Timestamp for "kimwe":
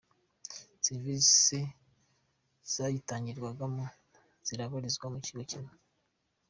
5.51-5.71